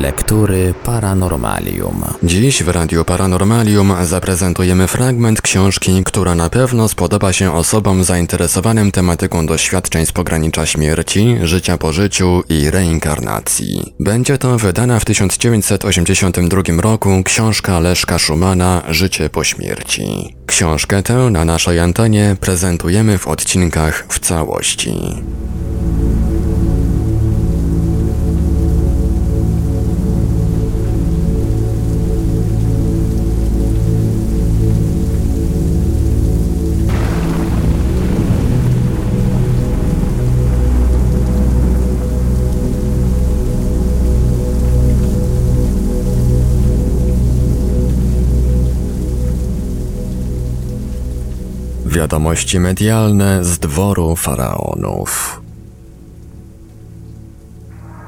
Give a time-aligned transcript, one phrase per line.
[0.00, 2.04] Lektury Paranormalium.
[2.22, 9.46] Dziś w Radiu Paranormalium zaprezentujemy fragment książki, która na pewno spodoba się osobom zainteresowanym tematyką
[9.46, 13.94] doświadczeń z pogranicza śmierci, życia po życiu i reinkarnacji.
[14.00, 20.36] Będzie to wydana w 1982 roku książka Leszka Szumana Życie po śmierci.
[20.46, 24.94] Książkę tę na naszej antenie prezentujemy w odcinkach w całości.
[52.00, 55.39] Wiadomości medialne z dworu faraonów.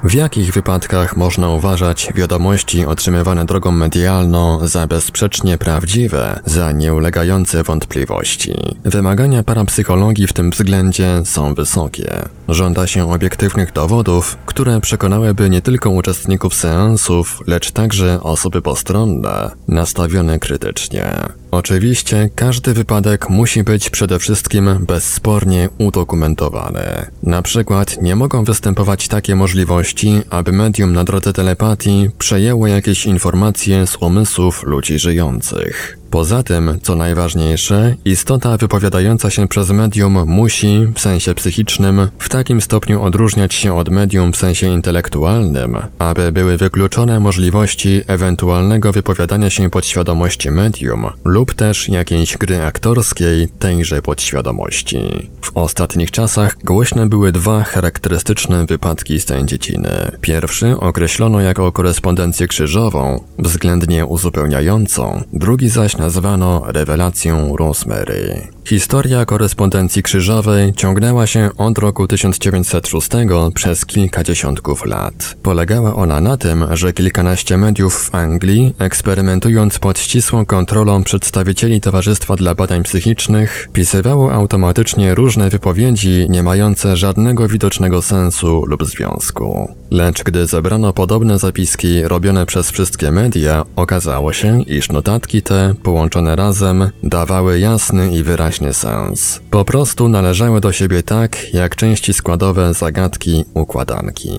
[0.04, 8.54] W jakich wypadkach można uważać wiadomości otrzymywane drogą medialną za bezsprzecznie prawdziwe, za nieulegające wątpliwości?
[8.84, 12.22] Wymagania parapsychologii w tym względzie są wysokie.
[12.48, 20.38] Żąda się obiektywnych dowodów, które przekonałyby nie tylko uczestników seansów, lecz także osoby postronne, nastawione
[20.38, 21.06] krytycznie.
[21.50, 27.06] Oczywiście każdy wypadek musi być przede wszystkim bezspornie udokumentowany.
[27.22, 29.91] Na przykład nie mogą występować takie możliwości,
[30.30, 36.01] aby medium na drodze telepatii przejęło jakieś informacje z umysłów ludzi żyjących.
[36.12, 42.60] Poza tym, co najważniejsze, istota wypowiadająca się przez medium musi, w sensie psychicznym, w takim
[42.60, 49.70] stopniu odróżniać się od medium w sensie intelektualnym, aby były wykluczone możliwości ewentualnego wypowiadania się
[49.70, 55.30] podświadomości medium lub też jakiejś gry aktorskiej tejże podświadomości.
[55.42, 60.10] W ostatnich czasach głośne były dwa charakterystyczne wypadki z tej dziedziny.
[60.20, 68.48] Pierwszy określono jako korespondencję krzyżową, względnie uzupełniającą, drugi zaś nazwano rewelacją Rosemary.
[68.64, 73.08] Historia korespondencji krzyżowej ciągnęła się od roku 1906
[73.54, 75.36] przez kilka dziesiątków lat.
[75.42, 82.36] Polegała ona na tym, że kilkanaście mediów w Anglii, eksperymentując pod ścisłą kontrolą przedstawicieli Towarzystwa
[82.36, 89.74] dla Badań Psychicznych, pisywało automatycznie różne wypowiedzi nie mające żadnego widocznego sensu lub związku.
[89.90, 96.36] Lecz gdy zebrano podobne zapiski robione przez wszystkie media, okazało się, iż notatki te, połączone
[96.36, 99.40] razem, dawały jasny i wyraźny sens.
[99.50, 104.30] Po prostu należały do siebie tak, jak części składowe zagadki układanki.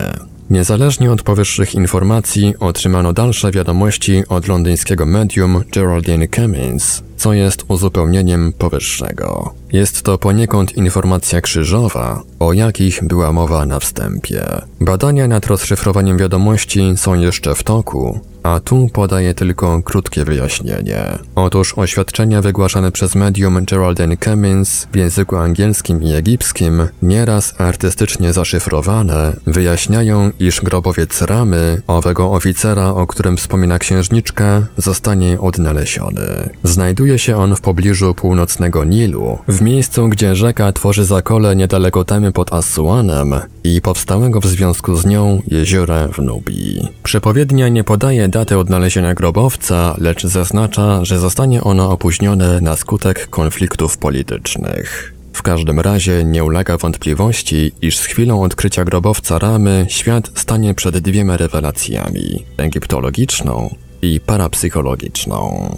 [0.50, 8.54] Niezależnie od powyższych informacji otrzymano dalsze wiadomości od londyńskiego medium Geraldine Cummins, co jest uzupełnieniem
[8.58, 9.54] powyższego.
[9.74, 14.46] Jest to poniekąd informacja krzyżowa, o jakich była mowa na wstępie.
[14.82, 21.18] Badania nad rozszyfrowaniem wiadomości są jeszcze w toku, a tu podaję tylko krótkie wyjaśnienie.
[21.36, 29.34] Otóż oświadczenia wygłaszane przez medium Geraldine Cummins w języku angielskim i egipskim, nieraz artystycznie zaszyfrowane,
[29.48, 36.50] wyjaśniają, iż grobowiec Ramy, owego oficera, o którym wspomina księżniczka, zostanie odnaleziony.
[36.64, 42.32] Znajduje się on w pobliżu północnego Nilu, w miejscu, gdzie rzeka tworzy zakole niedaleko temy
[42.32, 46.88] pod Assuanem i powstałego w związku z nią jeziora w Nubii.
[47.04, 53.98] Przepowiednia nie podaje daty odnalezienia grobowca, lecz zaznacza, że zostanie ono opóźnione na skutek konfliktów
[53.98, 55.14] politycznych.
[55.34, 60.98] W każdym razie nie ulega wątpliwości, iż z chwilą odkrycia grobowca Ramy świat stanie przed
[60.98, 65.70] dwiema rewelacjami egiptologiczną i parapsychologiczną.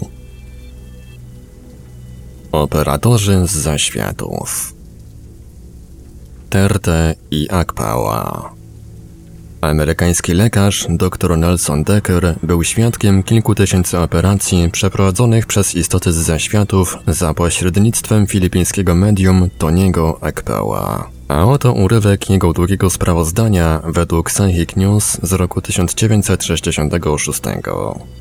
[2.52, 4.74] Operatorzy z zaświatów
[6.50, 8.59] Terte i Akpała
[9.60, 16.98] Amerykański lekarz dr Nelson Decker był świadkiem kilku tysięcy operacji przeprowadzonych przez istoty z zaświatów
[17.06, 21.10] za pośrednictwem filipińskiego medium Toniego Akpała.
[21.28, 27.42] A oto urywek jego długiego sprawozdania według Psychic News z roku 1966.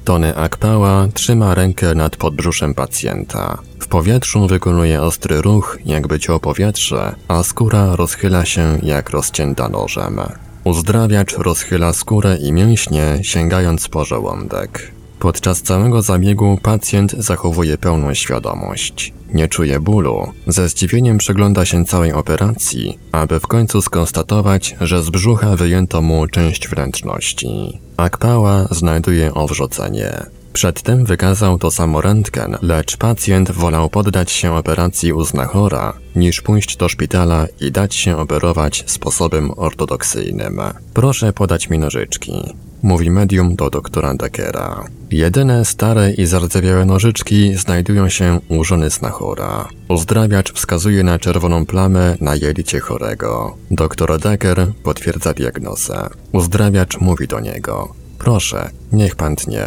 [0.04, 3.58] Tony Akpała trzyma rękę nad podbrzuszem pacjenta.
[3.80, 10.22] W powietrzu wykonuje ostry ruch, jakby ciął powietrze, a skóra rozchyla się jak rozcięta nożem.
[10.64, 14.92] Uzdrawiacz rozchyla skórę i mięśnie, sięgając po żołądek.
[15.20, 19.14] Podczas całego zabiegu pacjent zachowuje pełną świadomość.
[19.34, 25.10] Nie czuje bólu, ze zdziwieniem przygląda się całej operacji, aby w końcu skonstatować, że z
[25.10, 27.80] brzucha wyjęto mu część wnętrzności.
[27.98, 30.39] Akpała znajduje owrzodzenie.
[30.54, 36.78] Przedtem wykazał to samo rentgen, lecz pacjent wolał poddać się operacji u znachora, niż pójść
[36.78, 40.62] do szpitala i dać się operować sposobem ortodoksyjnym.
[40.94, 42.54] Proszę podać mi nożyczki.
[42.84, 44.86] Mówi medium do doktora Deckera.
[45.12, 49.68] Jedyne stare i zardzewiałe nożyczki znajdują się u żony znachora.
[49.88, 53.58] Uzdrawiacz wskazuje na czerwoną plamę na jelicie chorego.
[53.72, 56.10] Doktor Decker potwierdza diagnozę.
[56.32, 57.94] Uzdrawiacz mówi do niego.
[58.18, 59.66] Proszę, niech pan tnie.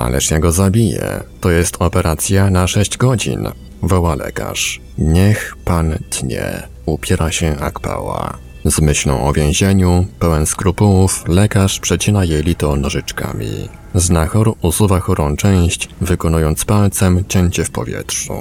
[0.00, 1.20] Ależ ja go zabiję.
[1.40, 3.48] To jest operacja na 6 godzin.
[3.82, 4.80] Woła lekarz.
[4.98, 6.62] Niech pan tnie.
[6.86, 8.38] Upiera się Akpała.
[8.64, 13.68] Z myślą o więzieniu, pełen skrupułów, lekarz przecina jelito nożyczkami.
[13.94, 18.34] Znachor usuwa chorą część, wykonując palcem cięcie w powietrzu.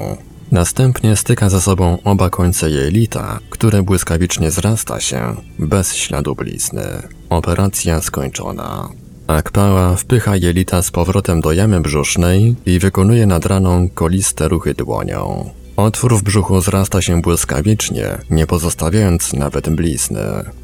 [0.51, 6.88] Następnie styka ze sobą oba końce jelita, które błyskawicznie zrasta się, bez śladu blizny.
[7.30, 8.89] Operacja skończona.
[9.29, 15.50] Akpała wpycha jelita z powrotem do jamy brzusznej i wykonuje nad raną koliste ruchy dłonią.
[15.77, 20.21] Otwór w brzuchu zrasta się błyskawicznie, nie pozostawiając nawet blizny.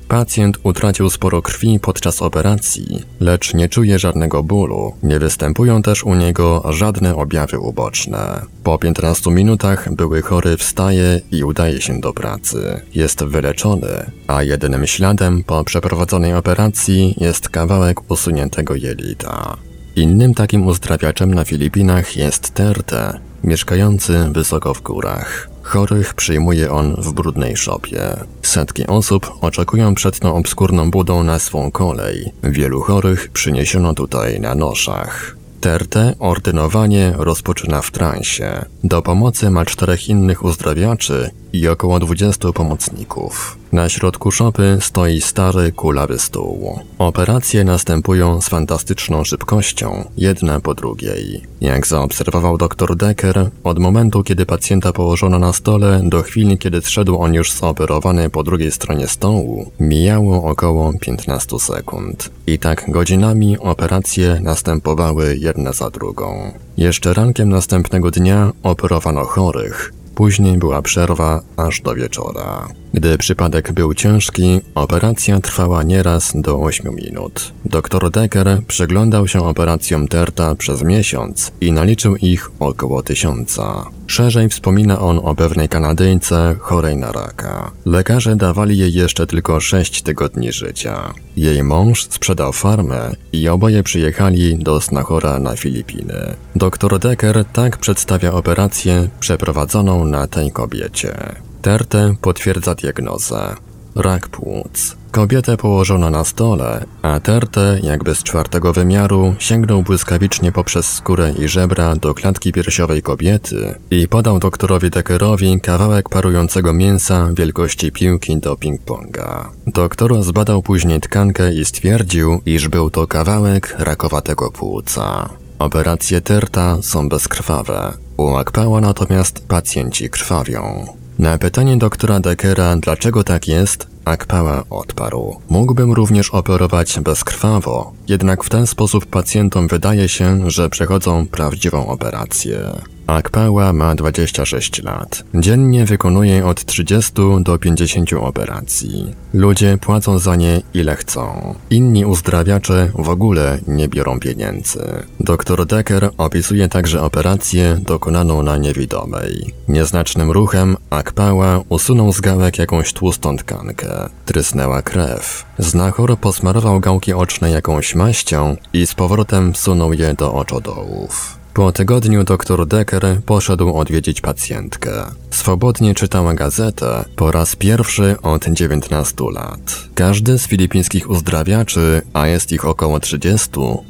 [0.07, 4.93] Pacjent utracił sporo krwi podczas operacji, lecz nie czuje żadnego bólu.
[5.03, 8.41] Nie występują też u niego żadne objawy uboczne.
[8.63, 12.81] Po 15 minutach były chory wstaje i udaje się do pracy.
[12.95, 19.57] Jest wyleczony, a jedynym śladem po przeprowadzonej operacji jest kawałek usuniętego jelita.
[19.95, 25.54] Innym takim uzdrawiaczem na Filipinach jest Terte, mieszkający wysoko w górach.
[25.65, 27.99] Chorych przyjmuje on w brudnej szopie.
[28.41, 32.31] Setki osób oczekują przed tą obskurną budą na swą kolej.
[32.43, 35.35] Wielu chorych przyniesiono tutaj na noszach.
[35.61, 38.65] Tertę ordynowanie rozpoczyna w transie.
[38.83, 43.57] Do pomocy ma czterech innych uzdrawiaczy i około 20 pomocników.
[43.75, 46.79] Na środku szopy stoi stary, kulawy stół.
[46.97, 51.41] Operacje następują z fantastyczną szybkością, jedna po drugiej.
[51.61, 57.17] Jak zaobserwował dr Decker, od momentu kiedy pacjenta położono na stole do chwili kiedy zszedł
[57.17, 62.29] on już zoperowany po drugiej stronie stołu, mijało około 15 sekund.
[62.47, 66.51] I tak godzinami operacje następowały jedna za drugą.
[66.77, 72.67] Jeszcze rankiem następnego dnia operowano chorych, Później była przerwa aż do wieczora.
[72.93, 77.53] Gdy przypadek był ciężki, operacja trwała nieraz do 8 minut.
[77.65, 83.85] Dr Decker przyglądał się operacjom Terta przez miesiąc i naliczył ich około tysiąca.
[84.07, 87.71] Szerzej wspomina on o pewnej Kanadyjce chorej na raka.
[87.85, 91.13] Lekarze dawali jej jeszcze tylko 6 tygodni życia.
[91.37, 96.35] Jej mąż sprzedał farmę i oboje przyjechali do Snachora na Filipiny.
[96.55, 101.35] Dr Decker tak przedstawia operację przeprowadzoną na tej kobiecie.
[101.61, 103.55] Terte potwierdza diagnozę.
[103.95, 104.95] Rak płuc.
[105.11, 111.47] Kobietę położono na stole, a Terte, jakby z czwartego wymiaru, sięgnął błyskawicznie poprzez skórę i
[111.47, 118.53] żebra do klatki piersiowej kobiety i podał doktorowi Deckerowi kawałek parującego mięsa wielkości piłki do
[118.53, 119.45] ping-ponga.
[119.67, 125.29] Doktor zbadał później tkankę i stwierdził, iż był to kawałek rakowatego płuca.
[125.59, 127.93] Operacje Terta są bezkrwawe.
[128.17, 130.85] U Akpała natomiast pacjenci krwawią.
[131.19, 135.35] Na pytanie doktora Deckera, dlaczego tak jest, Akpała odparł.
[135.49, 142.59] Mógłbym również operować bezkrwawo, jednak w ten sposób pacjentom wydaje się, że przechodzą prawdziwą operację.
[143.07, 145.23] Akpała ma 26 lat.
[145.33, 149.15] Dziennie wykonuje od 30 do 50 operacji.
[149.33, 151.55] Ludzie płacą za nie ile chcą.
[151.69, 155.03] Inni uzdrawiacze w ogóle nie biorą pieniędzy.
[155.19, 159.53] Dr Decker opisuje także operację dokonaną na niewidomej.
[159.67, 164.09] Nieznacznym ruchem Akpała usunął z gałek jakąś tłustą tkankę.
[164.25, 165.45] Trysnęła krew.
[165.59, 171.37] Znachor posmarował gałki oczne jakąś maścią i z powrotem wsunął je do oczodołów.
[171.53, 174.91] Po tygodniu dr Decker poszedł odwiedzić pacjentkę.
[175.35, 179.85] Swobodnie czytała gazetę po raz pierwszy od 19 lat.
[179.95, 183.49] Każdy z filipińskich uzdrawiaczy, a jest ich około 30,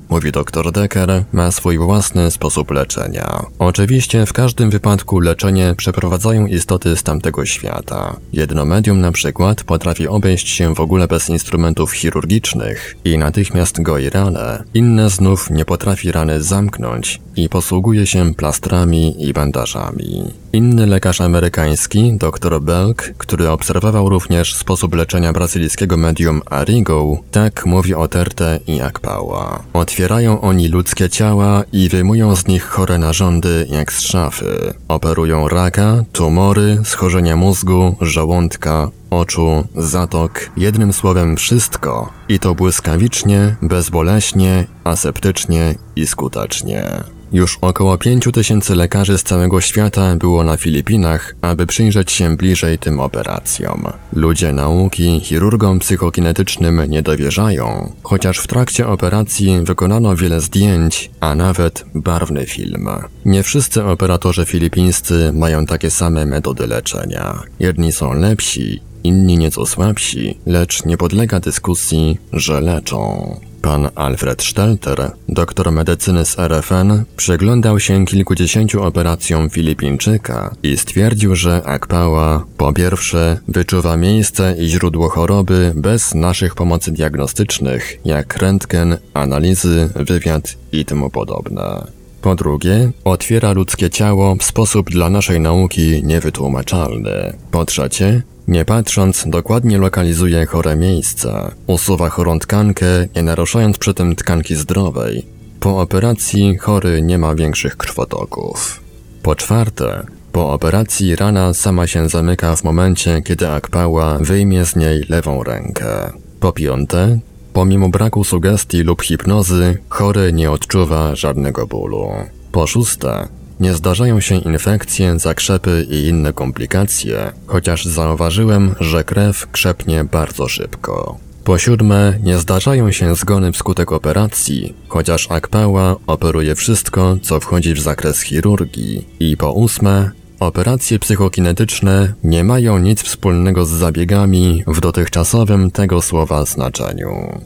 [0.10, 3.46] mówi dr Decker, ma swój własny sposób leczenia.
[3.60, 8.16] Oczywiście w każdym wypadku leczenie przeprowadzają istoty z tamtego świata.
[8.34, 14.10] Jedno medium na przykład potrafi obejść się w ogóle bez instrumentów chirurgicznych i natychmiast goi
[14.10, 14.64] ranę.
[14.74, 20.32] Inne znów nie potrafi rany zamknąć i posługuje się plastrami i bandażami.
[20.54, 27.94] Inny lekarz amerykański, dr Belk, który obserwował również sposób leczenia brazylijskiego medium Arigo, tak mówi
[27.94, 29.64] o Terte i Akpała.
[29.74, 34.74] Otwierają oni ludzkie ciała i wyjmują z nich chore narządy jak z szafy.
[34.88, 44.66] Operują raka, tumory, schorzenia mózgu, żołądka, oczu, zatok, jednym słowem wszystko i to błyskawicznie, bezboleśnie,
[44.84, 47.15] aseptycznie i skutecznie.
[47.32, 52.80] Już około 5 tysięcy lekarzy z całego świata było na Filipinach, aby przyjrzeć się bliżej
[52.80, 53.84] tym operacjom.
[54.14, 61.86] Ludzie nauki chirurgom psychokinetycznym nie dowierzają, chociaż w trakcie operacji wykonano wiele zdjęć, a nawet
[61.96, 62.90] barwny film.
[63.26, 67.44] Nie wszyscy operatorzy filipińscy mają takie same metody leczenia.
[67.60, 73.40] Jedni są lepsi, inni nieco słabsi, lecz nie podlega dyskusji, że leczą.
[73.62, 81.62] Pan Alfred Stelter, doktor medycyny z RFN, przyglądał się kilkudziesięciu operacjom Filipińczyka i stwierdził, że
[81.66, 89.90] Akpała po pierwsze wyczuwa miejsce i źródło choroby bez naszych pomocy diagnostycznych, jak rentgen, analizy,
[89.96, 91.88] wywiad i tym podobne.
[92.22, 97.34] Po drugie, otwiera ludzkie ciało w sposób dla naszej nauki niewytłumaczalny.
[97.52, 104.16] Po trzecie, nie patrząc, dokładnie lokalizuje chore miejsca, usuwa chorą tkankę, nie naruszając przy tym
[104.16, 105.26] tkanki zdrowej.
[105.60, 108.82] Po operacji chory nie ma większych krwotoków.
[109.24, 115.06] Po czwarte, po operacji rana sama się zamyka w momencie, kiedy Akpała wyjmie z niej
[115.10, 116.12] lewą rękę.
[116.40, 117.20] Po piąte,
[117.54, 122.10] pomimo braku sugestii lub hipnozy, chory nie odczuwa żadnego bólu.
[122.52, 123.28] Po szóste,
[123.60, 131.18] nie zdarzają się infekcje, zakrzepy i inne komplikacje, chociaż zauważyłem, że krew krzepnie bardzo szybko.
[131.44, 137.80] Po siódme, nie zdarzają się zgony wskutek operacji, chociaż Akpała operuje wszystko, co wchodzi w
[137.80, 139.08] zakres chirurgii.
[139.20, 146.46] I po ósme, Operacje psychokinetyczne nie mają nic wspólnego z zabiegami w dotychczasowym tego słowa
[146.46, 147.42] znaczeniu.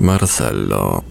[0.00, 1.02] Marcello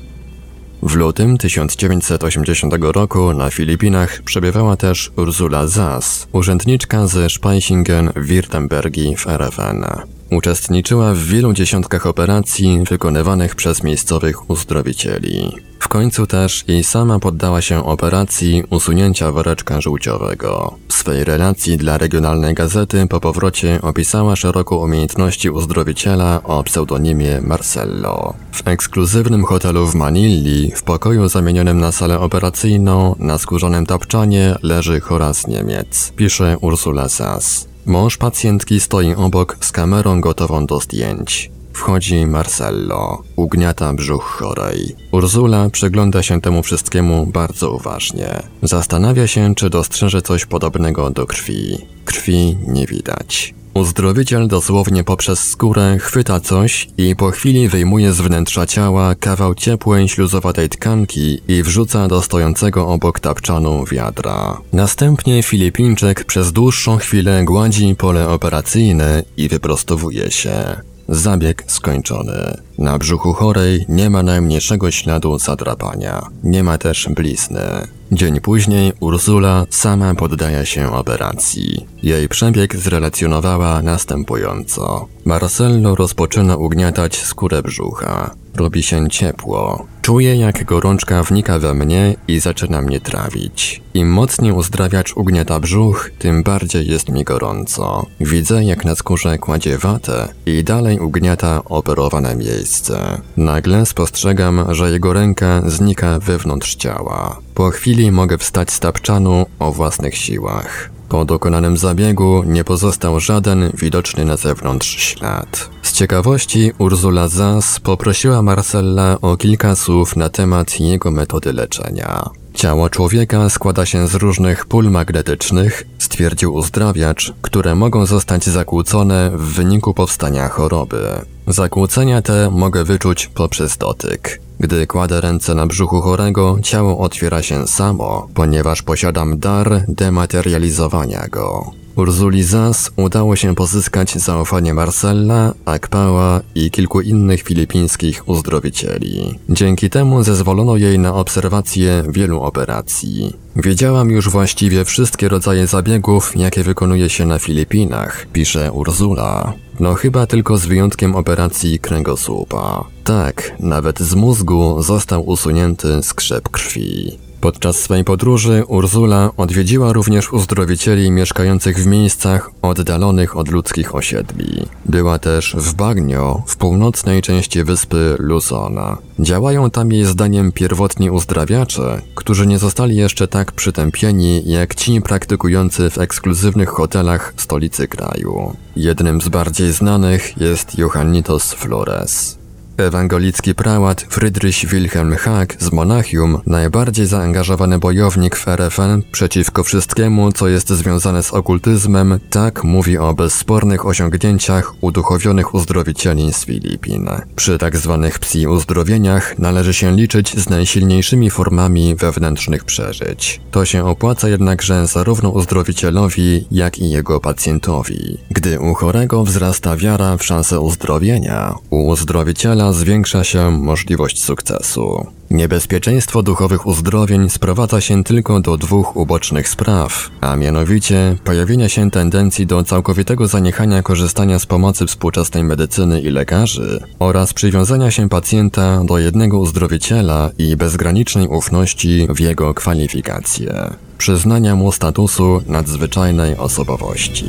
[0.83, 9.85] w lutym 1980 roku na Filipinach przebywała też Ursula Zas, urzędniczka ze Speisingen-Wirtembergi w RFN.
[10.31, 15.51] Uczestniczyła w wielu dziesiątkach operacji wykonywanych przez miejscowych uzdrowicieli.
[15.79, 20.75] W końcu też i sama poddała się operacji usunięcia woreczka żółciowego.
[20.87, 28.33] W swej relacji dla regionalnej gazety po powrocie opisała szeroko umiejętności uzdrowiciela o pseudonimie Marcello.
[28.51, 34.99] W ekskluzywnym hotelu w Manili, w pokoju zamienionym na salę operacyjną, na skórzonym tapczanie leży
[34.99, 37.69] chora z Niemiec, pisze Ursula Sass.
[37.85, 41.51] Mąż pacjentki stoi obok z kamerą gotową do zdjęć.
[41.73, 44.95] Wchodzi Marcello, ugniata brzuch chorej.
[45.11, 48.43] Urzula przygląda się temu wszystkiemu bardzo uważnie.
[48.63, 51.77] Zastanawia się, czy dostrzeże coś podobnego do krwi.
[52.05, 53.53] Krwi nie widać.
[53.79, 60.09] Uzdrowiciel dosłownie poprzez skórę chwyta coś i po chwili wyjmuje z wnętrza ciała kawał ciepłej,
[60.09, 64.61] śluzowatej tkanki i wrzuca do stojącego obok tapczanu wiadra.
[64.73, 70.81] Następnie Filipińczyk przez dłuższą chwilę gładzi pole operacyjne i wyprostowuje się.
[71.09, 72.57] Zabieg skończony.
[72.77, 76.21] Na brzuchu chorej nie ma najmniejszego śladu zadrapania.
[76.43, 77.87] Nie ma też blizny.
[78.11, 81.85] Dzień później Ursula sama poddaje się operacji.
[82.03, 85.07] Jej przebieg zrelacjonowała następująco.
[85.25, 88.35] Marcello rozpoczyna ugniatać skórę brzucha.
[88.55, 89.85] Robi się ciepło.
[90.01, 93.81] Czuję, jak gorączka wnika we mnie i zaczyna mnie trawić.
[93.93, 98.05] Im mocniej uzdrawiacz ugniata brzuch, tym bardziej jest mi gorąco.
[98.19, 103.21] Widzę, jak na skórze kładzie watę i dalej ugniata operowane miejsce.
[103.37, 107.39] Nagle spostrzegam, że jego ręka znika wewnątrz ciała.
[107.55, 110.98] Po chwili mogę wstać z tapczanu o własnych siłach.
[111.09, 115.69] Po dokonanym zabiegu nie pozostał żaden widoczny na zewnątrz ślad.
[115.81, 122.29] Z ciekawości Ursula Zas poprosiła Marcella o kilka słów na temat jego metody leczenia.
[122.59, 129.41] Ciało człowieka składa się z różnych pól magnetycznych, stwierdził uzdrawiacz, które mogą zostać zakłócone w
[129.41, 131.07] wyniku powstania choroby.
[131.47, 134.41] Zakłócenia te mogę wyczuć poprzez dotyk.
[134.59, 141.78] Gdy kładę ręce na brzuchu chorego, ciało otwiera się samo, ponieważ posiadam dar dematerializowania go.
[141.99, 149.39] Urzuli Zas udało się pozyskać zaufanie Marcella, Akpała i kilku innych filipińskich uzdrowicieli.
[149.49, 153.33] Dzięki temu zezwolono jej na obserwację wielu operacji.
[153.55, 159.53] Wiedziałam już właściwie wszystkie rodzaje zabiegów, jakie wykonuje się na Filipinach, pisze Urzula.
[159.79, 162.83] No chyba tylko z wyjątkiem operacji kręgosłupa.
[163.03, 167.28] Tak, nawet z mózgu został usunięty skrzep krwi.
[167.41, 174.65] Podczas swej podróży Ursula odwiedziła również uzdrowicieli mieszkających w miejscach oddalonych od ludzkich osiedli.
[174.85, 178.97] Była też w Bagnio, w północnej części wyspy Luzona.
[179.19, 185.89] Działają tam jej zdaniem pierwotni uzdrawiacze, którzy nie zostali jeszcze tak przytępieni jak ci praktykujący
[185.89, 188.55] w ekskluzywnych hotelach stolicy kraju.
[188.75, 192.38] Jednym z bardziej znanych jest Johannitos Flores.
[192.79, 200.47] Ewangelicki prałat Friedrich Wilhelm Haag z Monachium, najbardziej zaangażowany bojownik w RFN przeciwko wszystkiemu, co
[200.47, 207.09] jest związane z okultyzmem, tak mówi o bezspornych osiągnięciach uduchowionych uzdrowicieli z Filipin.
[207.35, 213.41] Przy tak zwanych psi uzdrowieniach należy się liczyć z najsilniejszymi formami wewnętrznych przeżyć.
[213.51, 218.17] To się opłaca jednakże zarówno uzdrowicielowi, jak i jego pacjentowi.
[218.31, 225.07] Gdy u chorego wzrasta wiara w szansę uzdrowienia, u uzdrowiciela zwiększa się możliwość sukcesu.
[225.31, 232.47] Niebezpieczeństwo duchowych uzdrowień sprowadza się tylko do dwóch ubocznych spraw, a mianowicie pojawienia się tendencji
[232.47, 238.97] do całkowitego zaniechania korzystania z pomocy współczesnej medycyny i lekarzy oraz przywiązania się pacjenta do
[238.97, 243.73] jednego uzdrowiciela i bezgranicznej ufności w jego kwalifikacje.
[243.97, 247.25] Przyznania mu statusu nadzwyczajnej osobowości.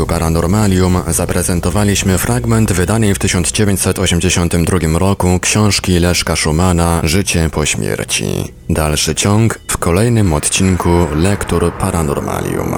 [0.00, 8.52] Radiu Paranormalium zaprezentowaliśmy fragment wydanej w 1982 roku książki Leszka Szumana Życie po śmierci.
[8.68, 12.74] Dalszy ciąg w kolejnym odcinku Lektur Paranormalium.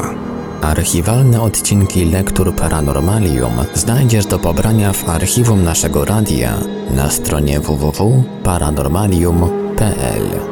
[0.62, 6.54] Archiwalne odcinki Lektur Paranormalium znajdziesz do pobrania w archiwum naszego radia
[6.90, 10.51] na stronie www.paranormalium.pl.